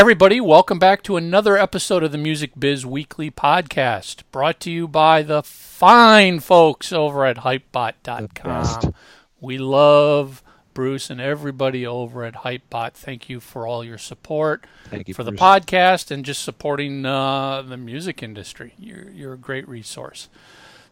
[0.00, 4.88] Everybody, welcome back to another episode of the Music Biz Weekly Podcast, brought to you
[4.88, 8.94] by the fine folks over at Hypebot.com.
[9.42, 10.42] We love
[10.72, 12.94] Bruce and everybody over at Hypebot.
[12.94, 17.60] Thank you for all your support Thank you for the podcast and just supporting uh,
[17.60, 18.72] the music industry.
[18.78, 20.30] You're, you're a great resource.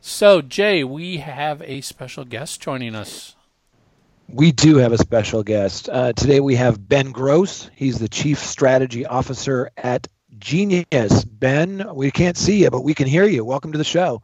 [0.02, 3.36] So, Jay, we have a special guest joining us.
[4.30, 5.88] We do have a special guest.
[5.88, 7.70] Uh, today we have Ben Gross.
[7.74, 10.06] He's the Chief Strategy Officer at
[10.38, 11.24] Genius.
[11.24, 13.44] Ben, we can't see you, but we can hear you.
[13.44, 14.22] Welcome to the show.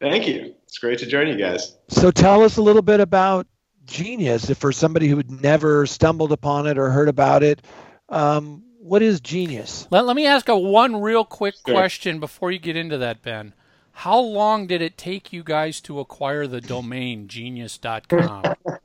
[0.00, 0.54] Thank you.
[0.64, 1.76] It's great to join you guys.
[1.88, 3.46] So tell us a little bit about
[3.84, 4.50] Genius.
[4.50, 7.62] If for somebody who had never stumbled upon it or heard about it,
[8.08, 9.86] um, what is Genius?
[9.92, 11.76] Let, let me ask a one real quick Sure.
[11.76, 13.54] question before you get into that, Ben.
[13.92, 18.54] How long did it take you guys to acquire the domain genius.com?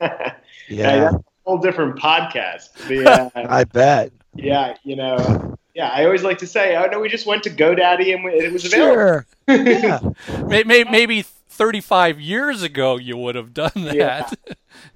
[0.70, 2.72] Yeah, that's a whole different podcast.
[2.88, 4.12] The, uh, I bet.
[4.34, 5.88] yeah, you know, yeah.
[5.88, 8.66] I always like to say, oh no, we just went to GoDaddy and it was
[8.66, 8.94] available.
[8.94, 9.26] Sure.
[9.48, 10.00] Yeah.
[10.46, 13.94] May- may- Maybe 35 years ago you would have done that.
[13.94, 14.28] Yeah.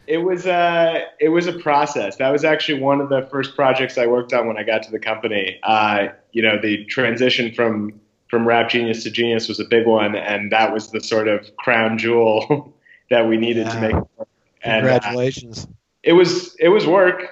[0.06, 2.16] It was uh, it was a process.
[2.16, 4.90] That was actually one of the first projects I worked on when I got to
[4.90, 5.58] the company.
[5.62, 7.98] Uh, you know, the transition from
[8.32, 11.54] from Rap Genius to Genius was a big one, and that was the sort of
[11.58, 12.74] crown jewel
[13.10, 13.90] that we needed to make.
[13.90, 14.28] it work.
[14.64, 15.68] And, uh, Congratulations.
[16.02, 17.24] it was it was work,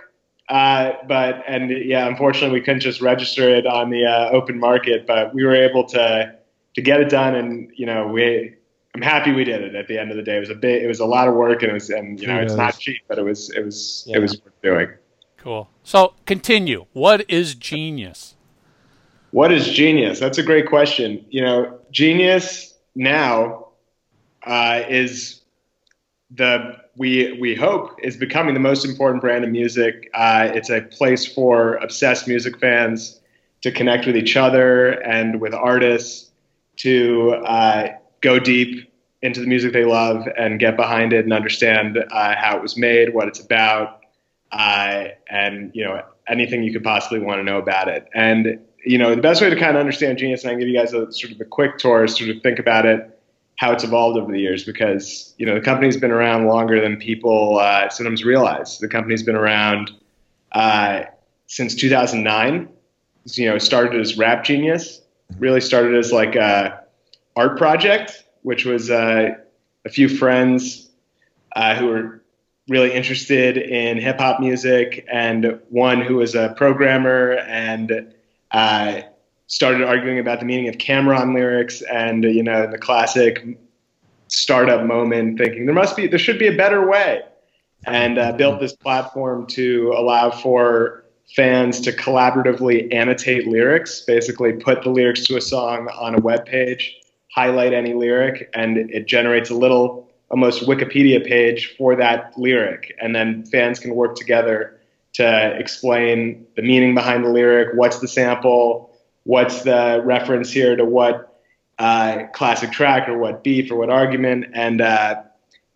[0.50, 5.06] uh, but and yeah, unfortunately we couldn't just register it on the uh, open market,
[5.06, 6.34] but we were able to
[6.74, 8.54] to get it done, and you know we.
[8.92, 9.76] I'm happy we did it.
[9.76, 10.82] At the end of the day, it was a bit.
[10.82, 13.00] It was a lot of work, and it was, and you know, it's not cheap,
[13.08, 14.16] but it was, it was, Yeah.
[14.16, 14.88] it was worth doing.
[15.36, 15.70] Cool.
[15.84, 16.86] So continue.
[16.92, 18.34] What is genius?
[19.32, 20.18] What is genius?
[20.18, 21.24] That's a great question.
[21.30, 23.68] You know, genius now
[24.44, 25.42] uh, is
[26.30, 30.10] the we we hope is becoming the most important brand of music.
[30.14, 33.20] Uh, it's a place for obsessed music fans
[33.62, 36.30] to connect with each other and with artists
[36.76, 37.88] to uh,
[38.20, 38.90] go deep
[39.22, 42.76] into the music they love and get behind it and understand uh, how it was
[42.76, 44.00] made, what it's about,
[44.52, 48.08] uh, and you know anything you could possibly want to know about it.
[48.14, 50.68] And you know the best way to kind of understand Genius, and I can give
[50.68, 53.18] you guys a sort of a quick tour, sort of think about it,
[53.56, 56.96] how it's evolved over the years, because you know the company's been around longer than
[56.96, 58.78] people uh, sometimes realize.
[58.78, 59.90] The company's been around
[60.52, 61.02] uh,
[61.46, 62.68] since 2009.
[63.26, 65.02] You know, started as Rap Genius,
[65.38, 66.84] really started as like a
[67.36, 69.34] art project, which was uh,
[69.84, 70.88] a few friends
[71.54, 72.22] uh, who were
[72.68, 78.14] really interested in hip hop music, and one who was a programmer and
[78.52, 79.02] uh,
[79.46, 83.44] started arguing about the meaning of Cam'ron lyrics, and you know the classic
[84.28, 87.22] startup moment, thinking there must be, there should be a better way,
[87.86, 94.82] and uh, built this platform to allow for fans to collaboratively annotate lyrics, basically put
[94.82, 96.96] the lyrics to a song on a web page,
[97.32, 103.14] highlight any lyric, and it generates a little almost Wikipedia page for that lyric, and
[103.14, 104.79] then fans can work together
[105.14, 110.84] to explain the meaning behind the lyric, what's the sample, what's the reference here to
[110.84, 111.40] what
[111.78, 115.16] uh, classic track or what beat or what argument, and uh,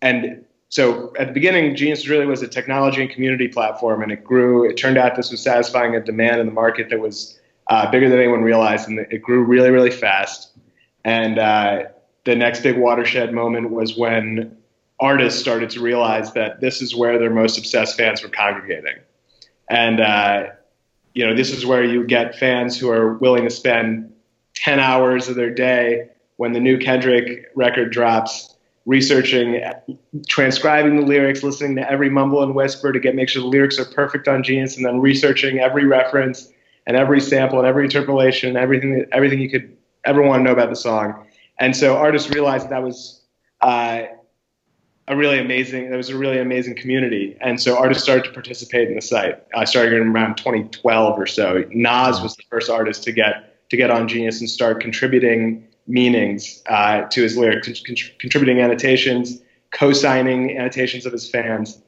[0.01, 4.23] and so at the beginning, Genius really was a technology and community platform, and it
[4.23, 4.69] grew.
[4.69, 8.09] It turned out this was satisfying a demand in the market that was uh, bigger
[8.09, 10.51] than anyone realized, and it grew really, really fast.
[11.03, 11.83] And uh,
[12.25, 14.57] the next big watershed moment was when
[14.99, 18.95] artists started to realize that this is where their most obsessed fans were congregating.
[19.69, 20.47] And, uh,
[21.13, 24.13] you know, this is where you get fans who are willing to spend
[24.55, 28.55] 10 hours of their day when the new Kendrick record drops,
[28.85, 29.63] researching,
[30.27, 33.79] transcribing the lyrics, listening to every mumble and whisper to get make sure the lyrics
[33.79, 36.51] are perfect on Genius, and then researching every reference
[36.85, 40.51] and every sample and every interpolation and everything everything you could ever want to know
[40.51, 41.25] about the song.
[41.59, 43.21] And so artists realized that, that was
[43.61, 44.03] uh,
[45.07, 45.85] a really amazing.
[45.85, 49.43] it was a really amazing community, and so artists started to participate in the site.
[49.55, 51.63] I started around 2012 or so.
[51.69, 56.63] Nas was the first artist to get to get on Genius and start contributing meanings
[56.67, 59.41] uh, to his lyrics, con- con- contributing annotations,
[59.71, 61.81] co-signing annotations of his fans,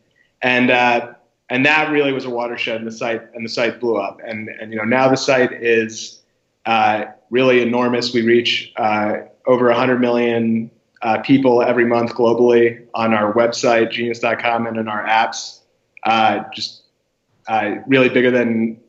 [0.44, 1.13] and uh,
[1.50, 2.77] and that really was a watershed.
[2.77, 5.53] And the site and the site blew up, and and you know now the site
[5.53, 6.21] is
[6.68, 8.13] uh, really enormous.
[8.13, 10.69] We reach uh, over 100 million
[11.01, 15.59] uh, people every month globally on our website, genius.com, and in our apps.
[16.03, 16.83] Uh, just
[17.47, 18.79] uh, really bigger than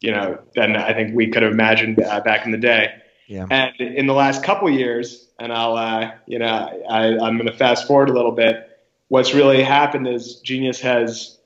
[0.00, 2.94] you know than I think we could have imagined uh, back in the day.
[3.26, 3.46] Yeah.
[3.50, 6.46] And in the last couple years, and I'll uh, you know
[6.90, 8.68] I, I'm going to fast forward a little bit.
[9.08, 11.38] What's really happened is Genius has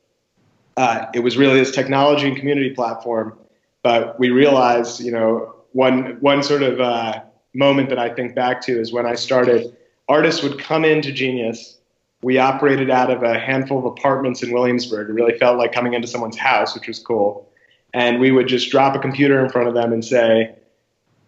[0.77, 3.39] uh, it was really this technology and community platform,
[3.83, 7.23] but we realized, you know, one one sort of uh,
[7.55, 9.77] moment that I think back to is when I started.
[10.09, 11.79] Artists would come into Genius.
[12.23, 15.11] We operated out of a handful of apartments in Williamsburg.
[15.11, 17.49] It really felt like coming into someone's house, which was cool.
[17.93, 20.55] And we would just drop a computer in front of them and say,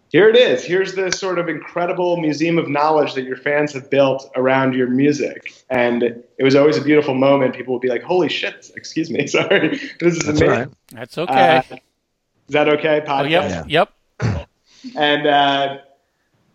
[0.09, 0.63] here it is.
[0.63, 4.87] Here's this sort of incredible museum of knowledge that your fans have built around your
[4.87, 5.53] music.
[5.69, 7.55] And it was always a beautiful moment.
[7.55, 9.79] People would be like, holy shit, excuse me, sorry.
[9.99, 10.49] This is That's amazing.
[10.49, 10.67] right.
[10.91, 11.57] That's okay.
[11.57, 11.61] Uh,
[12.49, 13.01] is that okay?
[13.05, 13.69] oh, Podcast?
[13.69, 13.89] yep,
[14.21, 14.47] yep.
[14.95, 15.77] and uh,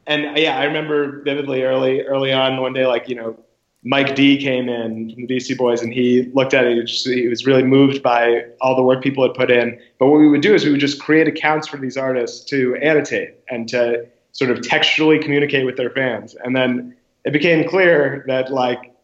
[0.07, 3.39] and yeah, I remember vividly early early on one day, like you know,
[3.83, 6.89] Mike D came in from the Beastie Boys, and he looked at it.
[6.89, 9.79] He, he was really moved by all the work people had put in.
[9.99, 12.77] But what we would do is we would just create accounts for these artists to
[12.77, 16.35] annotate and to sort of textually communicate with their fans.
[16.45, 18.95] And then it became clear that like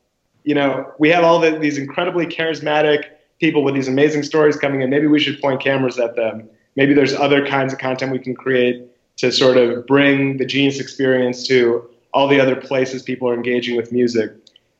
[0.45, 3.05] you know we have all the, these incredibly charismatic
[3.39, 4.91] people with these amazing stories coming in.
[4.91, 6.49] Maybe we should point cameras at them.
[6.77, 8.90] Maybe there's other kinds of content we can create
[9.21, 13.77] to sort of bring the genius experience to all the other places people are engaging
[13.77, 14.33] with music.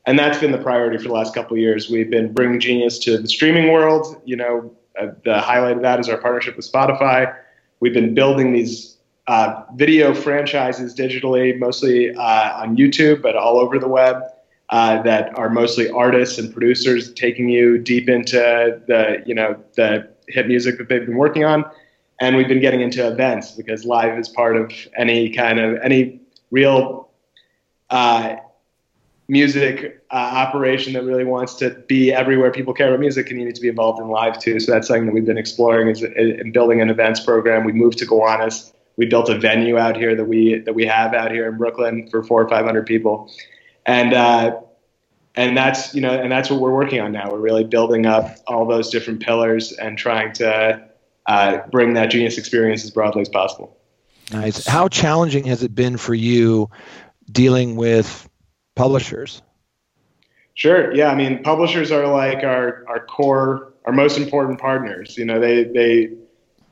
[0.07, 1.91] And that's been the priority for the last couple of years.
[1.91, 4.21] We've been bringing genius to the streaming world.
[4.25, 7.35] You know, uh, the highlight of that is our partnership with Spotify.
[7.81, 8.97] We've been building these
[9.27, 14.23] uh, video franchises digitally, mostly uh, on YouTube, but all over the web.
[14.71, 20.09] Uh, that are mostly artists and producers taking you deep into the you know the
[20.29, 21.65] hit music that they've been working on,
[22.21, 26.21] and we've been getting into events because live is part of any kind of any
[26.51, 27.11] real
[27.89, 28.37] uh,
[29.29, 33.47] music uh, operation that really wants to be everywhere people care about music, and you
[33.47, 34.61] need to be involved in live too.
[34.61, 37.65] So that's something that we've been exploring is in building an events program.
[37.65, 38.73] We moved to Gowanus.
[38.97, 42.09] We built a venue out here that we that we have out here in Brooklyn
[42.11, 43.33] for four or five hundred people,
[43.87, 44.61] and uh,
[45.37, 47.31] and that's you know and that's what we're working on now.
[47.31, 50.90] We're really building up all those different pillars and trying to
[51.31, 53.77] uh, bring that genius experience as broadly as possible.
[54.33, 54.67] Nice.
[54.67, 56.69] How challenging has it been for you
[57.31, 58.29] dealing with
[58.75, 59.41] publishers?
[60.55, 60.93] Sure.
[60.93, 61.09] Yeah.
[61.11, 65.17] I mean, publishers are like our, our core, our most important partners.
[65.17, 66.11] You know, they, they,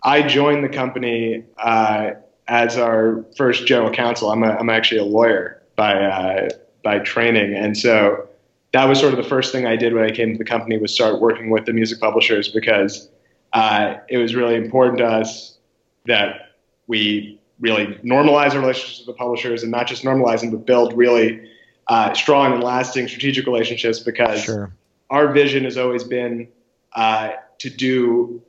[0.02, 2.10] I joined the company uh,
[2.48, 4.30] as our first general counsel.
[4.30, 6.48] I'm, a, I'm actually a lawyer by, uh,
[6.82, 7.54] by training.
[7.54, 8.28] And so
[8.72, 10.78] that was sort of the first thing I did when I came to the company
[10.78, 13.08] was start working with the music publishers because
[13.52, 15.58] uh, it was really important to us
[16.06, 16.52] that
[16.86, 20.96] we really normalize our relationships with the publishers and not just normalize them, but build
[20.96, 21.48] really
[21.88, 24.72] uh, strong and lasting strategic relationships because Sure.
[25.10, 26.48] our vision has always been
[26.94, 28.42] uh, to do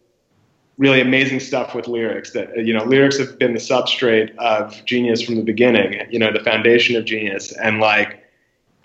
[0.78, 5.22] really amazing stuff with lyrics that you know lyrics have been the substrate of genius
[5.22, 8.24] from the beginning you know the foundation of genius and like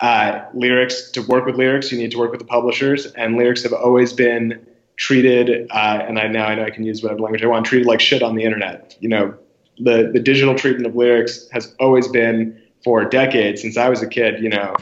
[0.01, 3.63] uh, lyrics to work with lyrics you need to work with the publishers and lyrics
[3.63, 4.65] have always been
[4.97, 7.87] treated uh, and I now I know I can use whatever language I want treated
[7.87, 9.33] like shit on the internet you know
[9.77, 14.07] the the digital treatment of lyrics has always been for decades since I was a
[14.07, 14.75] kid you know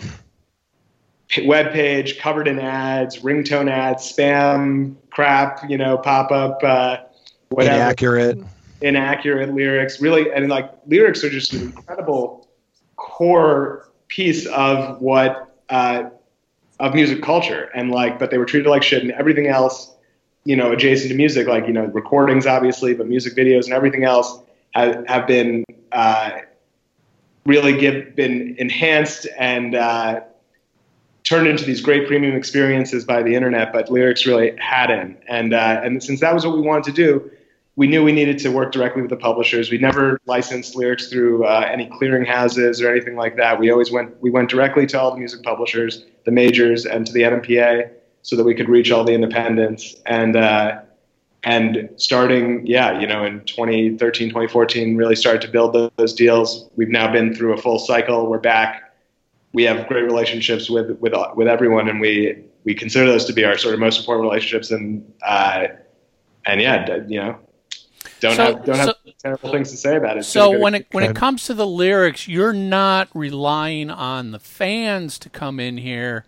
[1.46, 6.98] web page covered in ads, ringtone ads, spam crap, you know, pop up, uh,
[7.50, 8.40] whatever, Inaccurate.
[8.82, 10.02] inaccurate lyrics.
[10.02, 12.48] Really, and like lyrics are just an incredible
[12.96, 16.10] core piece of what uh,
[16.80, 19.93] of music culture, and like, but they were treated like shit, and everything else,
[20.46, 24.04] you know, adjacent to music, like you know, recordings obviously, but music videos and everything
[24.04, 24.40] else
[24.72, 26.32] have have been uh,
[27.46, 29.76] really give been enhanced and.
[29.76, 30.22] Uh,
[31.24, 35.18] turned into these great premium experiences by the internet, but lyrics really hadn't.
[35.28, 37.32] And uh, and since that was what we wanted to do,
[37.76, 39.72] we knew we needed to work directly with the publishers.
[39.72, 43.60] We never licensed lyrics through uh, any clearinghouses or anything like that.
[43.60, 47.14] We always went we went directly to all the music publishers, the majors, and to
[47.14, 47.90] the NMPA,
[48.24, 49.96] so that we could reach all the independents.
[50.08, 50.82] And uh,
[51.44, 56.70] and starting, yeah, you know, in 2013, 2014, really started to build those deals.
[56.76, 58.28] We've now been through a full cycle.
[58.28, 58.94] We're back
[59.54, 63.46] we have great relationships with with with everyone, and we we consider those to be
[63.46, 64.72] our sort of most important relationships.
[64.72, 65.68] And uh,
[66.46, 67.38] and yeah, you know,
[68.20, 70.22] don't So- have don't have terrible things to say about it.
[70.22, 73.10] It's So been a good when it when it comes to the lyrics, you're not
[73.14, 76.26] relying on the fans to come in here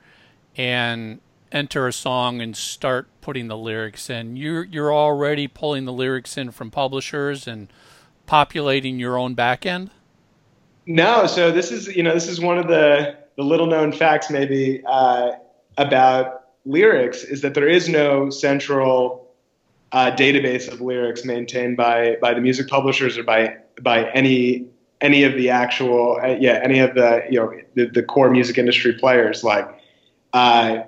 [0.56, 1.20] and
[1.56, 4.36] enter a song and start putting the lyrics in.
[4.36, 7.72] You're you're already pulling the lyrics in from publishers and
[8.28, 9.90] populating your own back end.
[10.86, 14.30] No, so this is you know this is one of the the little known facts
[14.30, 15.32] maybe uh,
[15.78, 19.32] about lyrics is that there is no central
[19.92, 24.68] uh, database of lyrics maintained by by the music publishers or by by any
[25.02, 28.58] any of the actual uh, yeah any of the you know the, the core music
[28.58, 29.68] industry players like
[30.34, 30.84] uh,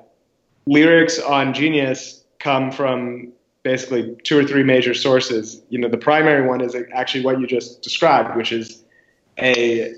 [0.68, 3.32] lyrics on Genius come from
[3.64, 5.62] basically two or three major sources.
[5.70, 8.84] You know, the primary one is actually what you just described, which is
[9.40, 9.96] a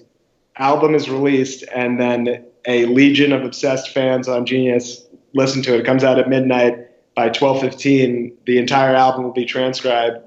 [0.57, 5.81] album is released and then a legion of obsessed fans on Genius listen to it.
[5.81, 6.85] It comes out at midnight.
[7.15, 10.19] By 12:15, the entire album will be transcribed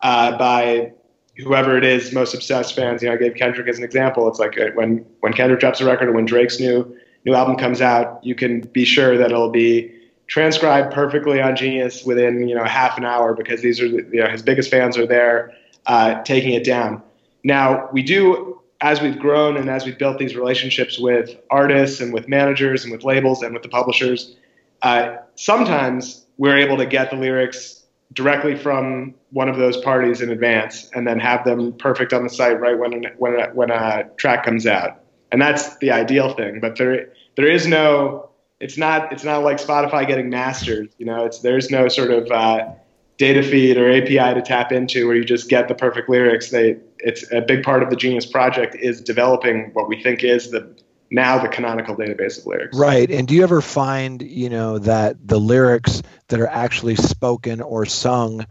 [0.00, 0.92] uh, by
[1.36, 3.02] whoever it is, most obsessed fans.
[3.02, 4.28] You know, I gave Kendrick as an example.
[4.28, 7.56] It's like uh, when when Kendrick drops a record or when Drake's new new album
[7.56, 9.94] comes out, you can be sure that it'll be
[10.26, 14.28] transcribed perfectly on Genius within you know half an hour because these are you know
[14.28, 15.52] his biggest fans are there
[15.86, 17.02] uh, taking it down.
[17.44, 22.12] Now we do as we've grown and as we've built these relationships with artists and
[22.12, 24.36] with managers and with labels and with the publishers,
[24.82, 30.30] uh, sometimes we're able to get the lyrics directly from one of those parties in
[30.30, 34.44] advance and then have them perfect on the site right when when when a track
[34.44, 35.00] comes out.
[35.30, 36.60] And that's the ideal thing.
[36.60, 38.30] But there there is no
[38.60, 40.90] it's not it's not like Spotify getting mastered.
[40.98, 42.70] You know, it's there's no sort of uh,
[43.16, 46.50] data feed or API to tap into where you just get the perfect lyrics.
[46.50, 50.50] They it's a big part of the Genius project is developing what we think is
[50.50, 50.74] the
[51.10, 52.76] now the canonical database of lyrics.
[52.76, 53.10] Right.
[53.10, 57.86] And do you ever find, you know, that the lyrics that are actually spoken or
[57.86, 58.44] sung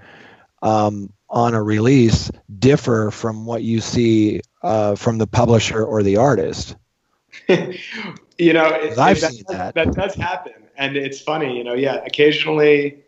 [0.61, 6.17] um, on a release differ from what you see uh, from the publisher or the
[6.17, 6.75] artist?
[7.47, 9.75] you know, it, I've that, seen that.
[9.75, 11.57] That does happen, and it's funny.
[11.57, 12.99] You know, yeah, occasionally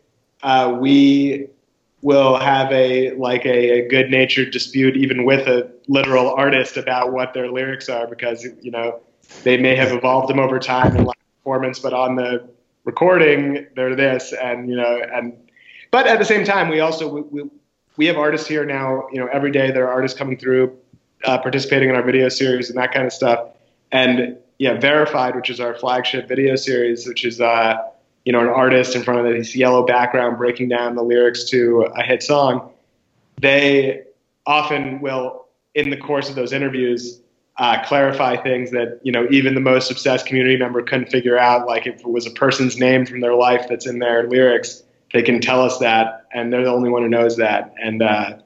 [0.42, 1.48] uh, we
[2.02, 7.34] will have a like a, a good-natured dispute even with a literal artist about what
[7.34, 9.00] their lyrics are because you know
[9.42, 12.48] they may have evolved them over time in live performance, but on the
[12.84, 15.36] recording they're this, and you know, and
[15.90, 17.50] but at the same time we also we, we,
[17.96, 19.06] we have artists here now.
[19.12, 20.76] You know, every day there are artists coming through,
[21.24, 23.48] uh, participating in our video series and that kind of stuff,
[23.92, 27.78] and yeah, Verified, which is our flagship video series, which is uh,
[28.24, 31.88] you know an artist in front of this yellow background breaking down the lyrics to
[31.96, 32.70] a hit song.
[33.40, 34.02] They
[34.46, 37.20] often will, in the course of those interviews,
[37.56, 41.66] uh, clarify things that you know even the most obsessed community member couldn't figure out.
[41.66, 45.22] Like if it was a person's name from their life that's in their lyrics, they
[45.22, 48.38] can tell us that, and they're the only one who knows that, and uh,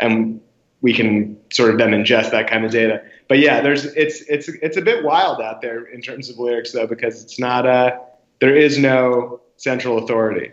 [0.00, 0.40] and
[0.80, 4.48] we can sort of then ingest that kind of data but yeah, there's it's it's
[4.48, 8.00] it's a bit wild out there in terms of lyrics though because it's not a
[8.40, 10.50] there is no central authority.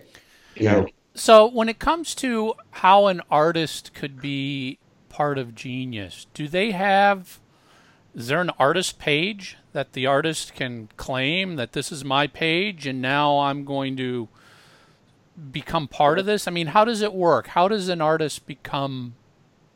[0.56, 0.88] You know.
[1.14, 4.78] So when it comes to how an artist could be
[5.08, 7.40] part of Genius, do they have
[8.14, 12.86] is there an artist page that the artist can claim that this is my page
[12.86, 14.28] and now I'm going to
[15.52, 16.46] become part of this?
[16.46, 17.48] I mean, how does it work?
[17.48, 19.16] How does an artist become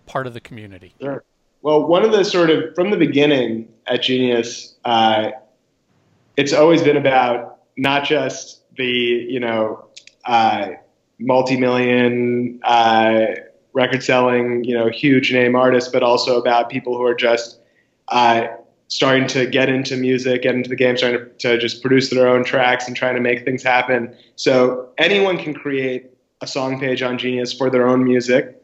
[0.09, 0.93] part of the community?
[0.99, 1.23] Sure.
[1.61, 5.31] Well, one of the sort of from the beginning at Genius, uh,
[6.35, 9.87] it's always been about not just the you know
[10.25, 10.69] uh,
[11.19, 13.25] multi-million uh,
[13.73, 17.59] record-selling you know huge name artists, but also about people who are just
[18.07, 18.47] uh,
[18.87, 22.27] starting to get into music, get into the game, starting to, to just produce their
[22.27, 24.15] own tracks and trying to make things happen.
[24.35, 26.09] So anyone can create
[26.41, 28.58] a song page on Genius for their own music.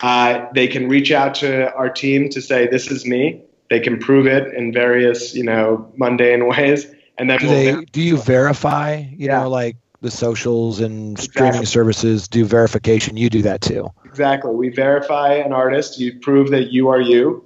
[0.00, 3.98] Uh, they can reach out to our team to say, "This is me." They can
[3.98, 6.86] prove it in various, you know, mundane ways,
[7.18, 8.96] and then do, we'll they, do you verify?
[8.96, 9.42] You yeah.
[9.42, 11.48] know, like the socials and exactly.
[11.48, 13.16] streaming services do verification.
[13.16, 13.88] You do that too.
[14.04, 14.54] Exactly.
[14.54, 15.98] We verify an artist.
[15.98, 17.44] You prove that you are you,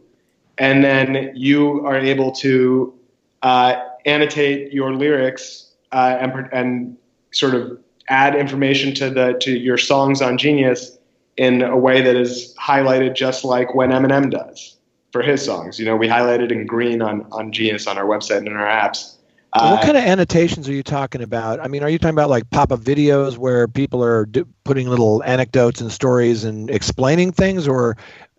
[0.59, 2.95] and then you are able to
[3.43, 3.77] uh,
[4.07, 6.97] annotate your lyrics uh, and and
[7.31, 7.79] sort of
[8.09, 10.99] add information to the to your songs on Genius
[11.41, 14.77] in a way that is highlighted just like when Eminem does
[15.11, 15.79] for his songs.
[15.79, 18.67] You know, we highlighted in green on, on Genius on our website and in our
[18.67, 19.17] apps.
[19.55, 21.59] Uh, what kind of annotations are you talking about?
[21.59, 24.87] I mean, are you talking about like pop up videos where people are do, putting
[24.87, 27.97] little anecdotes and stories and explaining things, or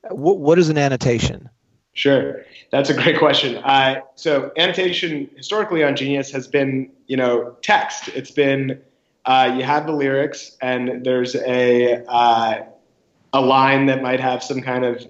[0.09, 1.49] w- what is an annotation?
[1.93, 3.57] Sure, that's a great question.
[3.63, 8.09] Uh, so, annotation historically on Genius has been, you know, text.
[8.09, 8.79] It's been
[9.25, 12.63] uh, you have the lyrics, and there's a uh,
[13.33, 15.05] a line that might have some kind of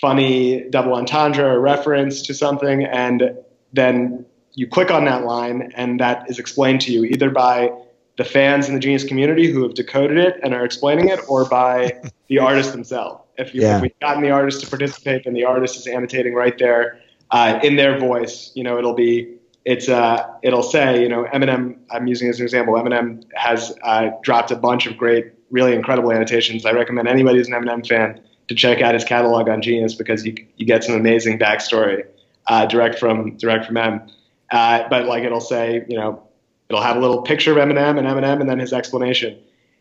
[0.00, 3.36] funny double entendre or reference to something, and
[3.72, 4.24] then
[4.54, 7.70] you click on that line, and that is explained to you either by
[8.16, 11.44] the fans in the Genius community who have decoded it and are explaining it, or
[11.44, 11.92] by
[12.26, 13.22] the artist themselves.
[13.38, 13.76] If, you, yeah.
[13.76, 16.98] if we've gotten the artist to participate, then the artist is annotating right there
[17.30, 18.50] uh, in their voice.
[18.54, 21.78] You know, it'll be it's uh, it'll say, you know, Eminem.
[21.90, 22.74] I'm using as an example.
[22.74, 26.64] Eminem has uh, dropped a bunch of great really incredible annotations.
[26.66, 30.24] I recommend anybody who's an Eminem fan to check out his catalog on Genius because
[30.24, 32.06] you you get some amazing backstory
[32.46, 34.02] uh, direct from direct from M.
[34.50, 36.22] Uh, but like it'll say, you know,
[36.68, 39.38] it'll have a little picture of Eminem and Eminem and then his explanation.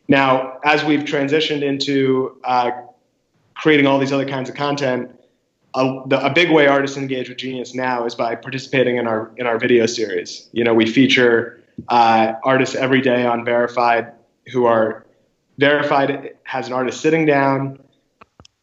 [0.08, 2.72] Now, as we've transitioned into uh,
[3.56, 5.12] creating all these other kinds of content,
[5.74, 9.32] a, the, a, big way artists engage with Genius now is by participating in our
[9.38, 10.50] in our video series.
[10.52, 14.14] You know, we feature uh, artists every day on Verified
[14.52, 15.06] who are
[15.60, 17.80] Verified has an artist sitting down,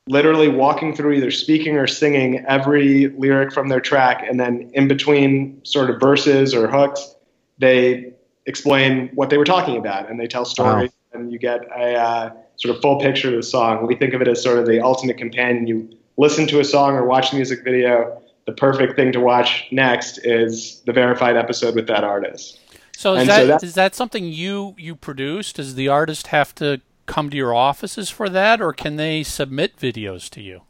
[0.09, 4.87] literally walking through either speaking or singing every lyric from their track, and then in
[4.87, 7.15] between sort of verses or hooks,
[7.59, 8.13] they
[8.47, 11.21] explain what they were talking about and they tell stories, wow.
[11.21, 13.87] and you get a uh, sort of full picture of the song.
[13.87, 15.67] We think of it as sort of the ultimate companion.
[15.67, 18.21] You listen to a song or watch a music video.
[18.47, 22.61] The perfect thing to watch next is the verified episode with that artist.
[22.97, 25.53] So is that, so is that something you you produce?
[25.53, 29.77] Does the artist have to come to your offices for that, or can they submit
[29.77, 30.63] videos to you?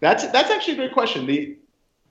[0.00, 1.26] That's that's actually a great question.
[1.26, 1.56] The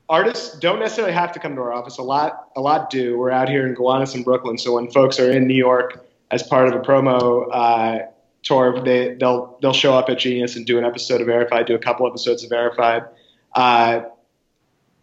[0.10, 1.98] artists don't necessarily have to come to our office.
[1.98, 3.18] A lot a lot do.
[3.18, 6.44] We're out here in Gowanus and Brooklyn, so when folks are in New York as
[6.44, 8.06] part of a promo uh,
[8.44, 11.76] tour, they they'll they'll show up at Genius and do an episode of Verified, do
[11.76, 13.04] a couple episodes of Verified.
[13.54, 14.02] Uh,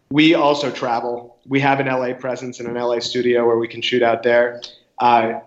[0.09, 1.34] we also travel.
[1.47, 4.61] We have an LA presence and an LA studio where we can shoot out there.
[4.99, 5.39] Uh,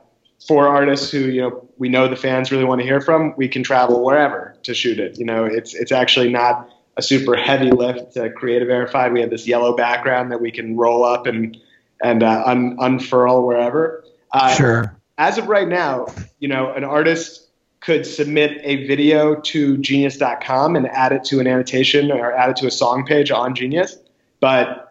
[0.47, 3.49] for artists who you know we know the fans really want to hear from, we
[3.49, 5.19] can travel wherever to shoot it.
[5.19, 9.13] You know, it's it's actually not a super heavy lift to create a verified.
[9.13, 11.57] We have this yellow background that we can roll up and
[12.03, 14.05] and uh, un, unfurl wherever.
[14.33, 14.97] Uh, sure.
[15.17, 16.07] As of right now,
[16.39, 17.49] you know, an artist
[17.81, 22.57] could submit a video to Genius.com and add it to an annotation or add it
[22.57, 23.99] to a song page on Genius
[24.41, 24.88] but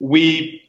[0.00, 0.62] we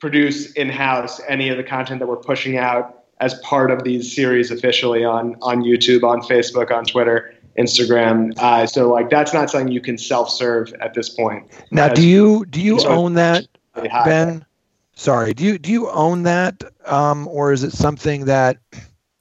[0.00, 4.14] produce in house any of the content that we're pushing out as part of these
[4.14, 7.34] series officially on on YouTube, on Facebook, on Twitter.
[7.58, 8.38] Instagram.
[8.38, 11.50] Uh, so like that's not something you can self serve at this point.
[11.72, 14.46] Now, do you do you own that, Ben?
[14.94, 18.58] Sorry, do you do you own that, um, or is it something that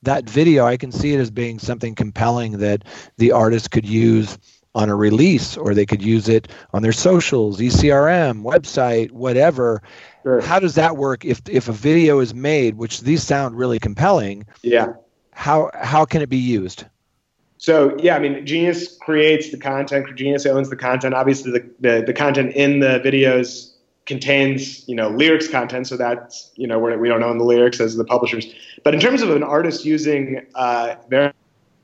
[0.04, 0.66] that video?
[0.66, 2.84] I can see it as being something compelling that
[3.18, 4.38] the artist could use
[4.78, 9.82] on a release or they could use it on their socials, ECRM, website, whatever.
[10.22, 10.40] Sure.
[10.40, 14.46] How does that work if if a video is made, which these sound really compelling?
[14.62, 14.94] Yeah.
[15.32, 16.86] How how can it be used?
[17.58, 20.16] So yeah, I mean, Genius creates the content.
[20.16, 21.16] Genius owns the content.
[21.16, 23.74] Obviously, the, the, the content in the videos
[24.06, 25.88] contains you know lyrics content.
[25.88, 28.46] So that's you know we're, we don't own the lyrics as the publishers.
[28.84, 30.98] But in terms of an artist using uh,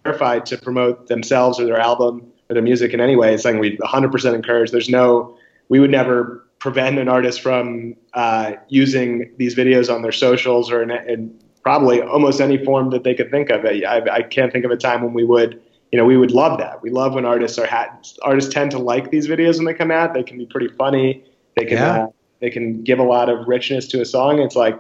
[0.04, 3.78] verified to promote themselves or their album, their music in any way is something we
[3.78, 4.72] 100% encourage.
[4.72, 5.38] There's no,
[5.70, 10.82] we would never prevent an artist from uh, using these videos on their socials or
[10.82, 13.66] in, in, probably almost any form that they could think of.
[13.66, 15.62] I, I, can't think of a time when we would,
[15.92, 16.82] you know, we would love that.
[16.82, 19.92] We love when artists are ha- artists tend to like these videos when they come
[19.92, 20.13] out.
[20.13, 21.24] They can be pretty funny.
[21.56, 22.04] They can yeah.
[22.04, 22.08] uh,
[22.42, 24.39] they can give a lot of richness to a song.
[24.39, 24.78] It's like,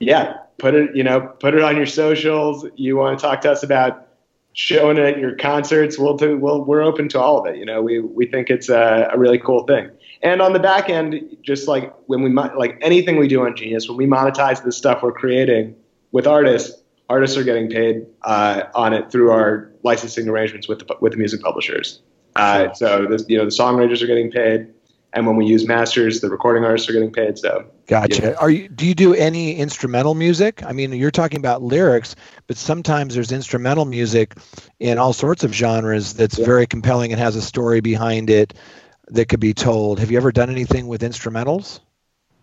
[0.00, 2.66] yeah, put it, you know, put it on your socials.
[2.76, 4.06] You want to talk to us about
[4.52, 5.98] showing it at your concerts.
[5.98, 6.36] We'll do.
[6.36, 7.56] We'll, we're open to all of it.
[7.56, 9.90] You know, we we think it's a, a, really cool thing.
[10.22, 13.88] And on the back end, just like when we like anything we do on Genius,
[13.88, 15.76] when we monetize the stuff we're creating
[16.12, 20.96] with artists, artists are getting paid uh, on it through our licensing arrangements with the
[21.00, 22.00] with the music publishers.
[22.36, 24.68] Uh, so this, you know, the songwriters are getting paid
[25.12, 27.38] and when we use masters, the recording artists are getting paid.
[27.38, 28.22] So gotcha.
[28.22, 28.34] Yeah.
[28.34, 28.68] Are you?
[28.68, 30.62] Do you do any instrumental music?
[30.64, 32.14] I mean, you're talking about lyrics,
[32.46, 34.34] but sometimes there's instrumental music
[34.78, 36.46] in all sorts of genres that's yeah.
[36.46, 38.54] very compelling and has a story behind it
[39.08, 39.98] that could be told.
[39.98, 41.80] Have you ever done anything with instrumentals?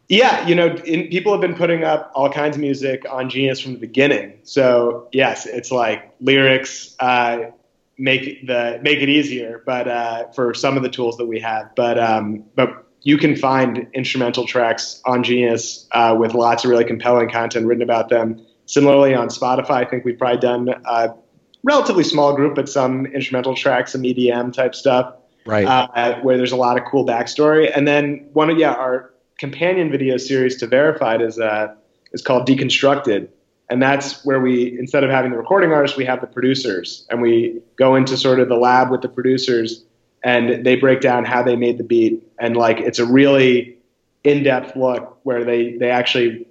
[0.09, 3.59] Yeah, you know, in, people have been putting up all kinds of music on Genius
[3.59, 4.39] from the beginning.
[4.43, 7.51] So yes, it's like lyrics, uh,
[7.97, 11.73] make the make it easier, but uh, for some of the tools that we have.
[11.75, 16.85] But um, but you can find instrumental tracks on Genius uh, with lots of really
[16.85, 18.45] compelling content written about them.
[18.65, 21.15] Similarly, on Spotify, I think we've probably done a
[21.63, 25.65] relatively small group, but some instrumental tracks, some EDM type stuff, right?
[25.65, 27.71] Uh, where there's a lot of cool backstory.
[27.73, 31.73] And then one of yeah, our companion video series to Verified is uh,
[32.11, 33.29] is called Deconstructed,
[33.69, 37.05] and that's where we instead of having the recording artist we have the producers.
[37.09, 39.83] And we go into sort of the lab with the producers
[40.23, 42.23] and they break down how they made the beat.
[42.39, 43.77] And like it's a really
[44.23, 46.47] in-depth look where they they actually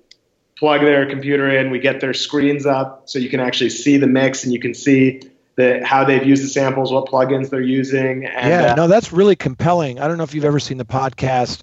[0.59, 1.71] plug their computer in.
[1.71, 4.75] We get their screens up so you can actually see the mix and you can
[4.75, 5.23] see
[5.57, 9.11] the, how they've used the samples what plugins they're using and, yeah uh, no that's
[9.11, 9.99] really compelling.
[9.99, 11.63] I don't know if you've ever seen the podcast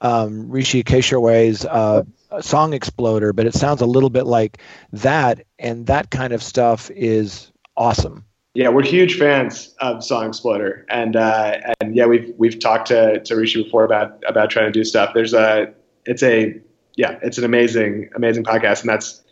[0.00, 2.04] um, Hrishikesh Hirway's uh,
[2.40, 4.58] song exploder, but it sounds a little bit like
[4.92, 8.24] that, and that kind of stuff is awesome.
[8.54, 13.20] Yeah, we're huge fans of Song Exploder, and uh, and yeah, we've we've talked to
[13.20, 15.12] to Rishi before about about trying to do stuff.
[15.14, 15.72] There's a
[16.04, 16.60] it's a
[16.96, 19.22] yeah, it's an amazing amazing podcast, and that's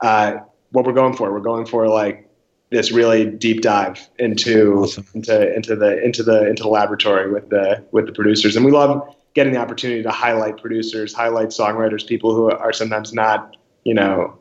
[0.00, 0.38] uh,
[0.72, 1.32] what we're going for.
[1.32, 2.28] We're going for like
[2.70, 5.06] this really deep dive into Awesome.
[5.14, 8.72] into into the into the into the laboratory with the with the producers, and we
[8.72, 13.94] love getting the opportunity to highlight producers, highlight songwriters, people who are sometimes not you
[13.94, 14.38] know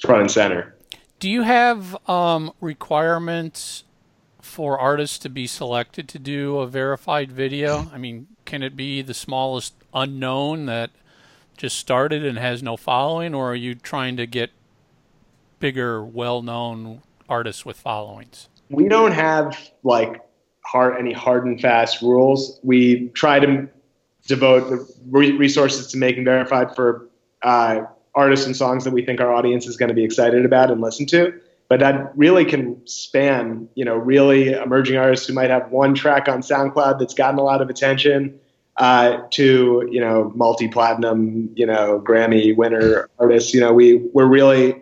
[0.00, 0.74] front and center.
[1.18, 3.84] Do you have um, requirements
[4.40, 7.90] for artists to be selected to do a verified video?
[7.92, 10.90] I mean, can it be the smallest unknown that
[11.56, 14.50] just started and has no following, or are you trying to get
[15.58, 18.48] bigger, well-known artists with followings?
[18.70, 20.20] We don't have like
[20.64, 22.60] hard any hard and fast rules.
[22.62, 23.68] We try to
[24.28, 27.08] devote the re- resources to making verified for
[27.42, 27.80] uh,
[28.14, 30.80] artists and songs that we think our audience is going to be excited about and
[30.80, 31.40] listen to.
[31.68, 36.28] But that really can span, you know, really emerging artists who might have one track
[36.28, 38.38] on SoundCloud that's gotten a lot of attention,
[38.78, 43.52] uh, to you know multi-platinum, you know, Grammy winner artists.
[43.52, 44.80] You know, we we're really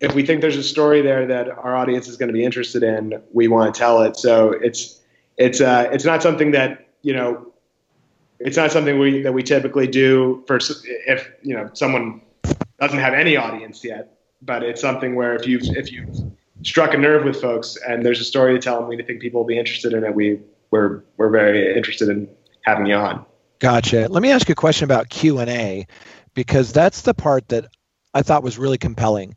[0.00, 2.82] if we think there's a story there that our audience is going to be interested
[2.82, 4.16] in, we want to tell it.
[4.16, 5.00] So it's
[5.36, 7.53] it's uh, it's not something that you know
[8.40, 10.58] it's not something we that we typically do for
[11.06, 12.20] if you know someone
[12.80, 14.18] doesn't have any audience yet.
[14.42, 16.14] But it's something where if you've if you've
[16.62, 19.40] struck a nerve with folks and there's a story to tell and we think people
[19.40, 22.28] will be interested in it, we we're we're very interested in
[22.62, 23.24] having you on.
[23.60, 24.08] Gotcha.
[24.08, 25.86] Let me ask you a question about Q and A,
[26.34, 27.68] because that's the part that
[28.12, 29.34] I thought was really compelling.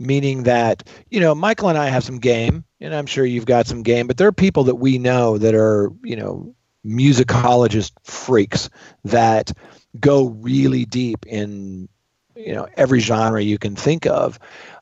[0.00, 3.66] Meaning that you know Michael and I have some game, and I'm sure you've got
[3.66, 6.54] some game, but there are people that we know that are you know
[6.86, 8.70] musicologist freaks
[9.04, 9.52] that
[9.98, 11.88] go really deep in
[12.36, 14.38] you know every genre you can think of.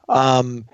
[0.09, 0.67] Um,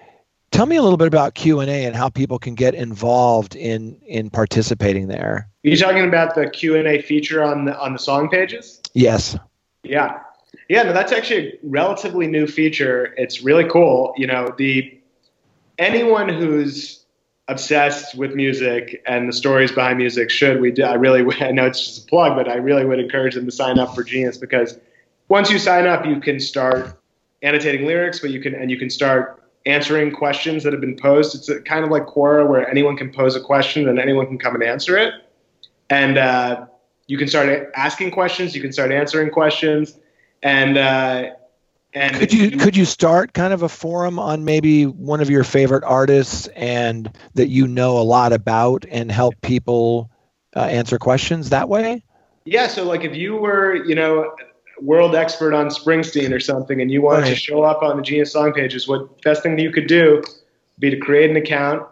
[0.51, 3.57] tell me a little bit about Q and A and how people can get involved
[3.57, 5.49] in in participating there.
[5.65, 8.81] Are you talking about the Q and A feature on the on the song pages?
[8.95, 9.37] Yes.
[9.83, 10.21] Yeah,
[10.69, 10.83] yeah.
[10.83, 13.15] No, that's actually a relatively new feature.
[13.17, 14.15] It's really cool.
[14.17, 14.99] You know, the
[15.79, 17.02] anyone who's
[17.49, 21.67] obsessed with music and the stories behind music should we do, I really I know
[21.67, 24.37] it's just a plug, but I really would encourage them to sign up for Genius
[24.37, 24.79] because
[25.29, 26.99] once you sign up, you can start
[27.43, 31.35] annotating lyrics, but you can and you can start answering questions that have been posed.
[31.35, 34.55] It's kind of like Quora, where anyone can pose a question and anyone can come
[34.55, 35.15] and answer it,
[35.91, 36.67] and uh,
[37.07, 38.55] you can start asking questions.
[38.55, 39.99] You can start answering questions,
[40.43, 41.31] and uh,
[41.95, 45.45] and could you could you start kind of a forum on maybe one of your
[45.45, 50.11] favorite artists and that you know a lot about and help people
[50.57, 52.03] uh, answer questions that way?
[52.45, 52.69] Yeah.
[52.69, 54.35] So like if you were you know
[54.81, 57.31] world expert on Springsteen or something, and you wanted right.
[57.31, 60.23] to show up on the Genius song pages, what best thing you could do
[60.79, 61.87] be to create an account,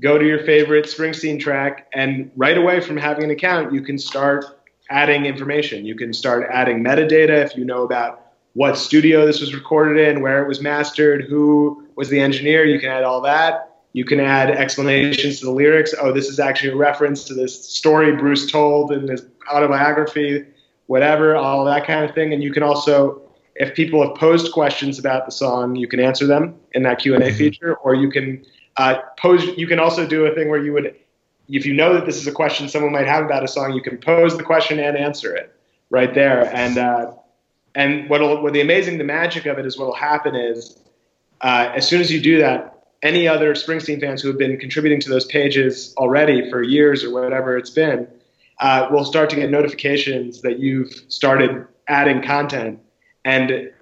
[0.00, 3.98] go to your favorite Springsteen track, and right away from having an account, you can
[3.98, 4.46] start
[4.88, 5.84] adding information.
[5.84, 8.21] You can start adding metadata if you know about
[8.54, 12.64] what studio this was recorded in, where it was mastered, who was the engineer.
[12.64, 13.70] You can add all that.
[13.94, 15.94] You can add explanations to the lyrics.
[16.00, 20.46] Oh, this is actually a reference to this story Bruce told in his autobiography
[20.86, 22.34] whatever, all that kind of thing.
[22.34, 23.22] And you can also,
[23.54, 27.14] if people have posed questions about the song, you can answer them in that Q
[27.14, 27.38] and A mm-hmm.
[27.38, 28.44] feature, or you can
[28.76, 29.44] uh, pose.
[29.56, 30.94] You can also do a thing where you would,
[31.48, 33.82] if you know that this is a question someone might have about a song, you
[33.82, 35.54] can pose the question and answer it
[35.90, 36.54] right there.
[36.54, 37.12] And uh,
[37.74, 40.78] and what'll, what the amazing, the magic of it is what'll happen is
[41.40, 45.00] uh, as soon as you do that, any other Springsteen fans who have been contributing
[45.00, 48.06] to those pages already for years or whatever it's been
[48.60, 52.78] uh, will start to get notifications that you've started adding content.
[53.24, 53.72] And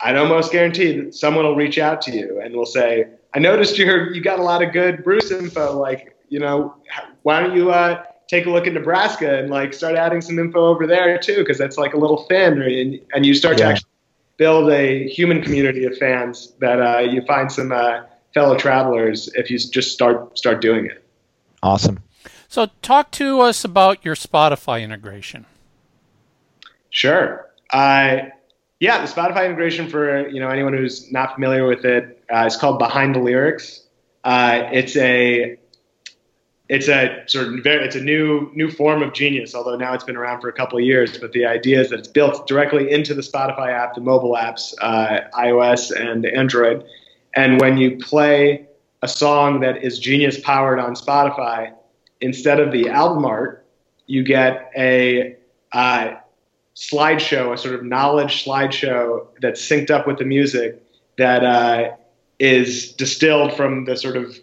[0.00, 3.76] I'd almost guarantee that someone will reach out to you and will say, I noticed
[3.76, 5.76] you're, you got a lot of good Bruce info.
[5.78, 6.76] Like, you know,
[7.22, 10.66] why don't you uh, take a look at Nebraska and like start adding some info
[10.66, 11.38] over there too?
[11.38, 13.66] Because that's like a little thin, and, and you start yeah.
[13.66, 13.90] to actually
[14.36, 19.50] build a human community of fans that uh, you find some uh, fellow travelers if
[19.50, 21.04] you just start start doing it.
[21.62, 22.02] Awesome.
[22.48, 25.46] So, talk to us about your Spotify integration.
[26.90, 27.50] Sure.
[27.70, 28.18] Uh,
[28.80, 32.56] yeah, the Spotify integration for you know anyone who's not familiar with it, uh, it's
[32.56, 33.86] called Behind the Lyrics.
[34.24, 35.58] Uh, it's a
[36.68, 39.54] it's a sort of very, it's a new new form of genius.
[39.54, 41.98] Although now it's been around for a couple of years, but the idea is that
[41.98, 46.84] it's built directly into the Spotify app, the mobile apps, uh, iOS and Android.
[47.36, 48.66] And when you play
[49.02, 51.74] a song that is Genius powered on Spotify,
[52.20, 53.66] instead of the album art,
[54.06, 55.36] you get a
[55.72, 56.14] uh,
[56.74, 60.82] slideshow, a sort of knowledge slideshow that's synced up with the music
[61.18, 61.90] that uh,
[62.38, 64.38] is distilled from the sort of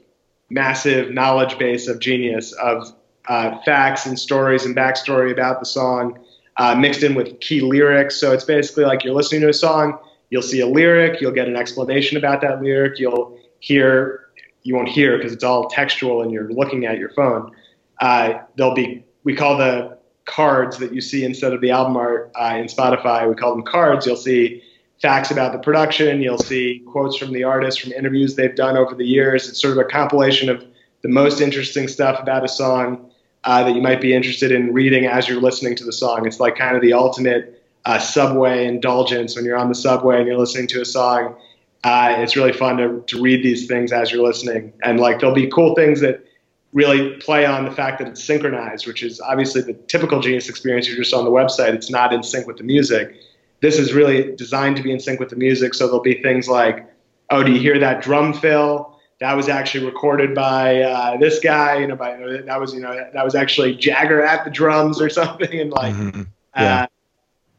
[0.51, 2.93] massive knowledge base of genius of
[3.27, 6.19] uh, facts and stories and backstory about the song
[6.57, 8.17] uh, mixed in with key lyrics.
[8.17, 9.97] So it's basically like you're listening to a song,
[10.29, 14.27] you'll see a lyric, you'll get an explanation about that lyric, you'll hear
[14.63, 17.51] you won't hear because it's all textual and you're looking at your phone.
[17.99, 22.31] Uh, there'll be we call the cards that you see instead of the album art
[22.39, 23.27] uh, in Spotify.
[23.27, 24.05] We call them cards.
[24.05, 24.63] You'll see
[25.01, 26.21] facts about the production.
[26.21, 29.49] You'll see quotes from the artist from interviews they've done over the years.
[29.49, 30.63] It's sort of a compilation of
[31.01, 33.09] the most interesting stuff about a song
[33.43, 36.27] uh, that you might be interested in reading as you're listening to the song.
[36.27, 40.27] It's like kind of the ultimate uh, subway indulgence when you're on the subway and
[40.27, 41.35] you're listening to a song.
[41.83, 44.71] Uh, it's really fun to, to read these things as you're listening.
[44.83, 46.23] And like there'll be cool things that
[46.73, 50.87] really play on the fact that it's synchronized, which is obviously the typical Genius experience.
[50.87, 53.15] You're just on the website, it's not in sync with the music.
[53.61, 55.73] This is really designed to be in sync with the music.
[55.73, 56.85] So there'll be things like,
[57.29, 58.99] oh, do you hear that drum fill?
[59.19, 61.77] That was actually recorded by uh, this guy.
[61.77, 65.09] You know, by that was you know that was actually Jagger at the drums or
[65.21, 66.23] something, and like, mm-hmm.
[66.55, 66.81] yeah.
[66.81, 66.87] uh,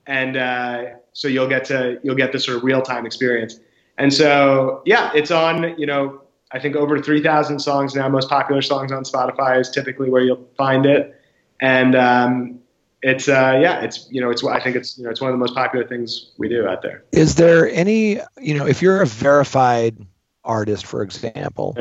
[0.07, 3.61] and uh, so you'll get to you'll get this sort of real time experience.
[3.99, 8.09] And so yeah, it's on you know I think over 3,000 songs now.
[8.09, 11.19] Most popular songs on Spotify is typically where you'll find it,
[11.61, 12.59] and um,
[13.03, 15.35] it's uh, yeah, it's you know, it's I think it's you know, it's one of
[15.35, 17.05] the most popular things we do out there.
[17.13, 19.99] Is there any you know, if you're a verified
[20.45, 21.77] artist, for example,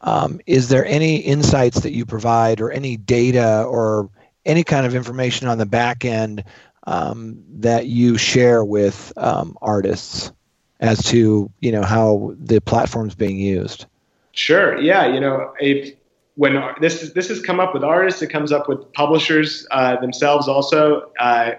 [0.00, 4.08] um, is there any insights that you provide, or any data, or
[4.46, 6.44] any kind of information on the back end
[6.84, 10.32] um, that you share with um, artists
[10.80, 13.84] as to you know how the platform's being used?
[14.32, 14.80] Sure.
[14.80, 15.06] Yeah.
[15.06, 15.94] You know, if
[16.34, 20.00] when this is, this has come up with artists, it comes up with publishers uh,
[20.00, 20.48] themselves.
[20.48, 21.52] Also, uh,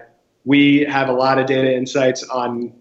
[0.44, 2.72] we have a lot of data insights on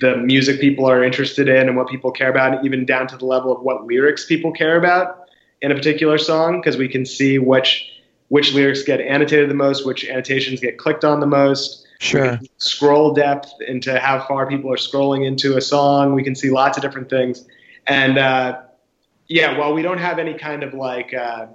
[0.00, 3.26] the music people are interested in and what people care about, even down to the
[3.26, 5.28] level of what lyrics people care about
[5.60, 7.86] in a particular song, because we can see which
[8.28, 11.84] which lyrics get annotated the most, which annotations get clicked on the most.
[11.98, 12.38] Sure.
[12.58, 16.14] Scroll depth into how far people are scrolling into a song.
[16.14, 17.44] We can see lots of different things,
[17.86, 18.58] and uh,
[19.30, 21.46] yeah, while we don't have any kind of like, uh,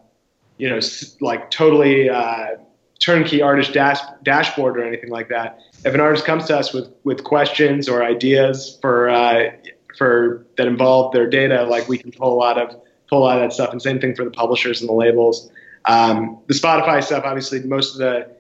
[0.58, 0.80] you know,
[1.20, 2.52] like totally uh,
[3.00, 6.88] turnkey artist dash- dashboard or anything like that, if an artist comes to us with,
[7.04, 9.52] with questions or ideas for uh,
[9.98, 13.38] for that involve their data, like we can pull a lot of pull a lot
[13.38, 13.72] of that stuff.
[13.72, 15.52] And same thing for the publishers and the labels.
[15.84, 18.34] Um, the Spotify stuff, obviously, most of the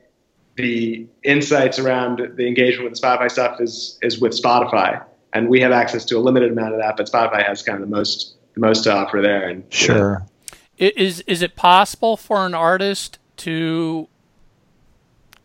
[0.55, 5.59] the insights around the engagement with the Spotify stuff is is with Spotify, and we
[5.59, 6.95] have access to a limited amount of that.
[6.95, 9.47] But Spotify has kind of the most most to offer there.
[9.49, 10.25] And sure,
[10.77, 14.07] is is it possible for an artist to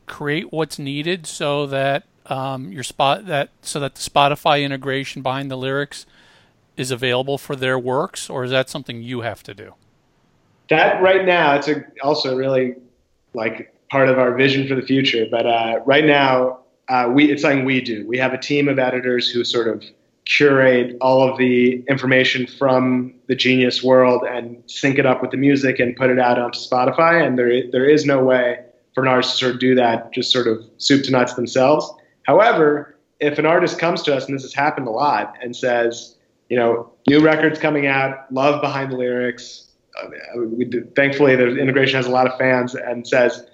[0.06, 5.50] create what's needed so that um, your spot that so that the Spotify integration behind
[5.50, 6.06] the lyrics
[6.76, 9.74] is available for their works, or is that something you have to do?
[10.68, 12.76] That right now, it's a, also really
[13.34, 15.26] like part of our vision for the future.
[15.30, 18.06] But uh, right now, uh, we it's something we do.
[18.06, 19.84] We have a team of editors who sort of
[20.30, 25.36] curate all of the information from the Genius world and sync it up with the
[25.36, 27.26] music and put it out onto Spotify.
[27.26, 28.60] And there, there is no way
[28.94, 31.92] for an artist to sort of do that, just sort of soup to nuts themselves.
[32.22, 36.16] However, if an artist comes to us, and this has happened a lot, and says,
[36.48, 39.66] you know, new records coming out, love behind the lyrics.
[40.00, 40.08] Uh,
[40.42, 43.44] we do, thankfully, the integration has a lot of fans, and says,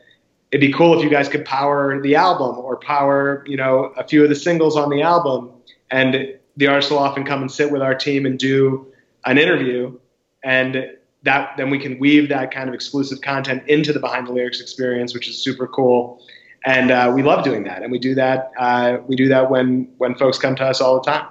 [0.53, 4.07] it'd be cool if you guys could power the album or power, you know, a
[4.07, 5.51] few of the singles on the album.
[5.91, 8.87] And the will often come and sit with our team and do
[9.25, 9.99] an interview,
[10.42, 14.33] and that then we can weave that kind of exclusive content into the behind the
[14.33, 16.23] lyrics experience, which is super cool.
[16.64, 18.53] And uh, we love doing that, and we do that.
[18.59, 21.29] Uh, we do that when when folks come to us all the time.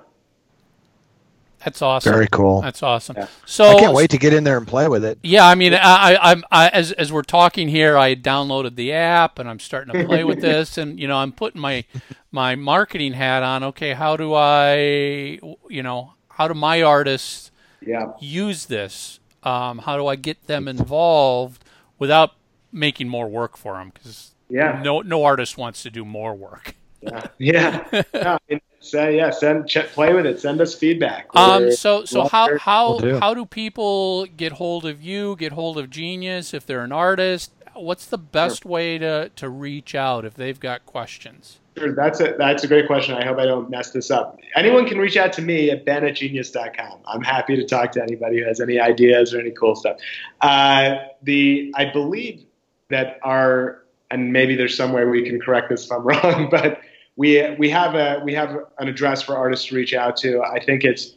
[1.66, 2.14] That's awesome.
[2.14, 2.62] Very cool.
[2.62, 3.16] That's awesome.
[3.18, 3.28] Yeah.
[3.48, 5.18] So I can't wait to get in there and play with it.
[5.24, 9.40] Yeah, I mean, I, I, I, as as we're talking here, I downloaded the app
[9.40, 11.84] and I'm starting to play with this, and you know, I'm putting my
[12.32, 13.64] my marketing hat on.
[13.64, 17.50] Okay, how do I, you know, how do my artists
[17.82, 18.12] yeah.
[18.20, 19.20] use this?
[19.42, 21.66] Um, how do I get them involved
[21.98, 22.34] without
[22.72, 23.92] making more work for them?
[23.92, 26.76] Because yeah, no no artist wants to do more work.
[27.02, 28.04] Yeah, yeah.
[28.14, 28.38] yeah
[28.86, 32.98] say yeah send ch- play with it send us feedback um so so how how
[32.98, 36.92] we'll how do people get hold of you get hold of genius if they're an
[36.92, 38.72] artist what's the best sure.
[38.72, 42.88] way to to reach out if they've got questions Sure, that's a that's a great
[42.88, 43.16] question.
[43.16, 44.40] I hope I don't mess this up.
[44.56, 47.00] Anyone can reach out to me at ben at genius.com.
[47.06, 49.98] I'm happy to talk to anybody who has any ideas or any cool stuff.
[50.40, 52.46] Uh, the I believe
[52.90, 56.80] that our and maybe there's somewhere we can correct this if I'm wrong, but
[57.16, 60.42] we we have a we have an address for artists to reach out to.
[60.42, 61.16] I think it's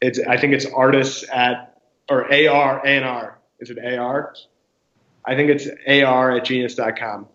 [0.00, 3.38] it's I think it's artists at or AR A&R.
[3.60, 4.34] Is it AR?
[5.24, 7.26] I think it's AR at genius.com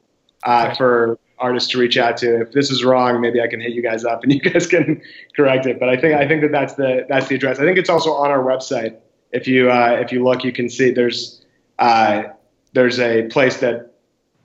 [0.44, 0.76] uh, okay.
[0.76, 2.42] for artists to reach out to.
[2.42, 5.02] If this is wrong, maybe I can hit you guys up and you guys can
[5.36, 5.80] correct it.
[5.80, 7.60] But I think I think that that's the that's the address.
[7.60, 8.98] I think it's also on our website
[9.34, 11.44] if you uh, if you look, you can see there's
[11.80, 12.24] uh,
[12.72, 13.93] there's a place that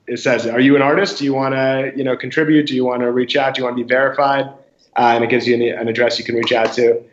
[0.09, 1.19] it says, "Are you an artist?
[1.19, 2.67] Do you want to you know contribute?
[2.67, 3.55] Do you want to reach out?
[3.55, 4.45] Do you want to be verified?"
[4.95, 7.03] Uh, and it gives you an, an address you can reach out to.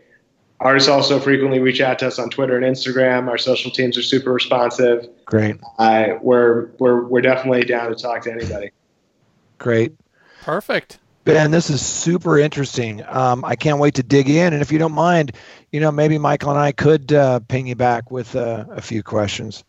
[0.58, 3.28] Artists also frequently reach out to us on Twitter and Instagram.
[3.28, 5.08] Our social teams are super responsive.
[5.26, 5.56] Great.
[5.78, 8.70] Uh, we're we're we're definitely down to talk to anybody.
[9.58, 9.92] Great.
[10.42, 10.98] Perfect.
[11.26, 13.02] Ben, this is super interesting.
[13.04, 14.52] Um, I can't wait to dig in.
[14.52, 15.32] And if you don't mind,
[15.72, 19.02] you know, maybe Michael and I could uh, ping you back with uh, a few
[19.02, 19.64] questions.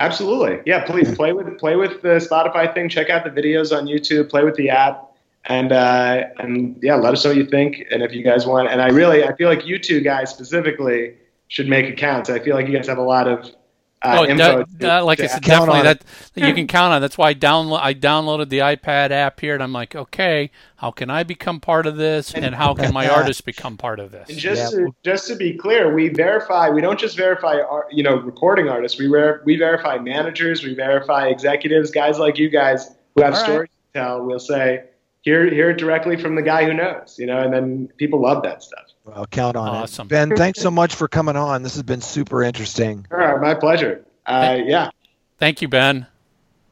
[0.00, 0.84] Absolutely, yeah.
[0.84, 2.88] Please play with play with the Spotify thing.
[2.88, 4.30] Check out the videos on YouTube.
[4.30, 5.12] Play with the app,
[5.44, 7.84] and uh, and yeah, let us know what you think.
[7.90, 11.16] And if you guys want, and I really, I feel like you two guys specifically
[11.48, 12.30] should make accounts.
[12.30, 13.54] I feel like you guys have a lot of
[14.02, 14.36] uh, oh, info.
[14.36, 16.02] that, that, like I said, definitely that,
[16.34, 17.02] that you can count on.
[17.02, 20.90] That's why I download I downloaded the iPad app here, and I'm like, okay, how
[20.90, 24.30] can I become part of this, and how can my artist become part of this?
[24.30, 24.86] And just yeah.
[24.86, 26.70] to, just to be clear, we verify.
[26.70, 28.98] We don't just verify, our, you know, recording artists.
[28.98, 30.64] We ver- we verify managers.
[30.64, 33.92] We verify executives, guys like you guys who have All stories right.
[33.92, 34.24] to tell.
[34.24, 34.84] We'll say,
[35.22, 38.42] hear hear it directly from the guy who knows, you know, and then people love
[38.42, 38.84] that stuff.
[39.04, 40.06] Well, count on awesome.
[40.06, 40.10] it.
[40.10, 41.62] Ben, thanks so much for coming on.
[41.62, 43.06] This has been super interesting.
[43.10, 44.04] All right, my pleasure.
[44.26, 44.90] Uh, yeah.
[45.38, 46.06] Thank you, Ben.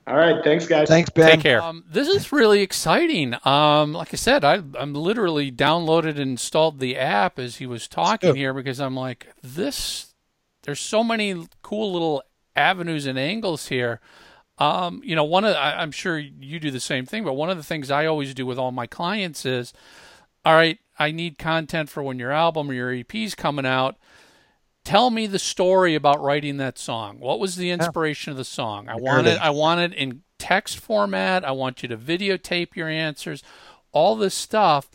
[0.07, 0.89] All right, thanks, guys.
[0.89, 1.33] Thanks, Ben.
[1.33, 1.63] Take care.
[1.63, 3.35] Um, this is really exciting.
[3.45, 7.89] Um, like I said, I, I'm literally downloaded and installed the app as he was
[7.89, 10.15] talking here because I'm like, this.
[10.63, 12.23] There's so many cool little
[12.57, 14.01] avenues and angles here.
[14.59, 17.51] Um, you know, one of I, I'm sure you do the same thing, but one
[17.51, 19.73] of the things I always do with all my clients is,
[20.45, 23.97] all right, I need content for when your album or your EP's coming out.
[24.85, 27.21] Tell me the story about writing that song.
[27.21, 28.89] What was the inspiration of the song?
[28.89, 29.41] I want it.
[29.41, 31.45] I want it in text format.
[31.45, 33.43] I want you to videotape your answers.
[33.93, 34.89] All this stuff.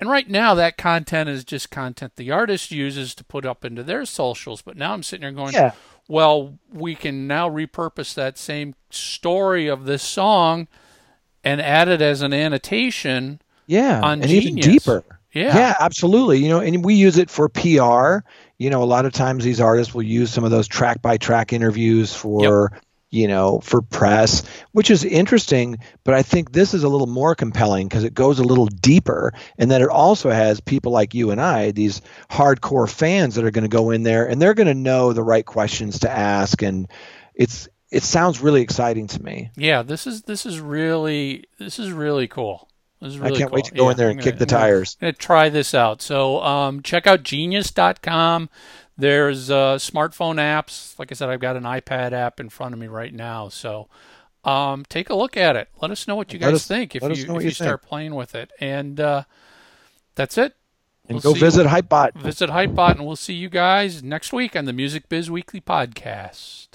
[0.00, 3.82] And right now, that content is just content the artist uses to put up into
[3.82, 4.62] their socials.
[4.62, 5.72] But now I'm sitting here going, yeah.
[6.08, 10.66] Well, we can now repurpose that same story of this song
[11.44, 13.40] and add it as an annotation.
[13.66, 14.44] Yeah, on and Genius.
[14.46, 15.04] even deeper.
[15.32, 15.56] Yeah.
[15.56, 16.38] Yeah, absolutely.
[16.38, 18.26] You know, and we use it for PR.
[18.56, 21.18] You know, a lot of times these artists will use some of those track by
[21.18, 22.82] track interviews for, yep.
[23.10, 25.78] You know, for press, which is interesting.
[26.04, 29.32] But I think this is a little more compelling because it goes a little deeper.
[29.56, 33.50] And then it also has people like you and I, these hardcore fans that are
[33.50, 36.62] going to go in there and they're going to know the right questions to ask.
[36.62, 36.88] And
[37.34, 39.50] it's, it sounds really exciting to me.
[39.56, 42.68] Yeah, this is this is really this is really cool.
[43.00, 43.56] Really I can't cool.
[43.56, 44.96] wait to go yeah, in there and gonna, kick the tires.
[45.00, 46.02] I'm try this out.
[46.02, 48.50] So um, check out genius.com.
[48.98, 50.98] There's uh, smartphone apps.
[50.98, 53.48] Like I said, I've got an iPad app in front of me right now.
[53.48, 53.88] So
[54.44, 55.68] um, take a look at it.
[55.80, 58.16] Let us know what you guys us, think if you, if you, you start playing
[58.16, 58.50] with it.
[58.60, 59.22] And uh,
[60.16, 60.56] that's it.
[61.08, 62.14] And we'll go visit Hypebot.
[62.14, 66.67] Visit Hypebot, and we'll see you guys next week on the Music Biz Weekly podcast.